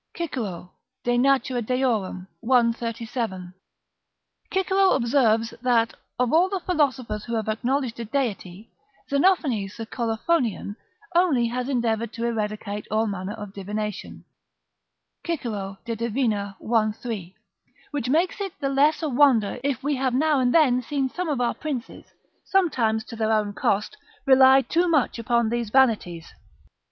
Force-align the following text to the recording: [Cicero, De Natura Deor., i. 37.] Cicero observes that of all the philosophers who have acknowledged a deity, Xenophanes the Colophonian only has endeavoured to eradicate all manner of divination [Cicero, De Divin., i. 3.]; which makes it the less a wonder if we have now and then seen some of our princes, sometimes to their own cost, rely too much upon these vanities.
[Cicero, 0.17 0.71
De 1.03 1.15
Natura 1.15 1.61
Deor., 1.61 2.25
i. 2.41 2.47
37.] 2.71 3.53
Cicero 4.51 4.89
observes 4.93 5.51
that 5.61 5.93
of 6.17 6.33
all 6.33 6.49
the 6.49 6.59
philosophers 6.61 7.23
who 7.25 7.35
have 7.35 7.47
acknowledged 7.47 7.99
a 7.99 8.05
deity, 8.05 8.71
Xenophanes 9.11 9.77
the 9.77 9.85
Colophonian 9.85 10.75
only 11.13 11.45
has 11.49 11.69
endeavoured 11.69 12.11
to 12.13 12.25
eradicate 12.25 12.87
all 12.89 13.05
manner 13.05 13.33
of 13.33 13.53
divination 13.53 14.25
[Cicero, 15.23 15.77
De 15.85 15.95
Divin., 15.95 16.33
i. 16.33 16.55
3.]; 16.59 17.35
which 17.91 18.09
makes 18.09 18.41
it 18.41 18.53
the 18.59 18.69
less 18.69 19.03
a 19.03 19.07
wonder 19.07 19.59
if 19.63 19.83
we 19.83 19.97
have 19.97 20.15
now 20.15 20.39
and 20.39 20.51
then 20.51 20.81
seen 20.81 21.09
some 21.09 21.29
of 21.29 21.39
our 21.39 21.53
princes, 21.53 22.05
sometimes 22.43 23.03
to 23.03 23.15
their 23.15 23.31
own 23.31 23.53
cost, 23.53 23.97
rely 24.25 24.63
too 24.63 24.87
much 24.87 25.19
upon 25.19 25.49
these 25.49 25.69
vanities. 25.69 26.33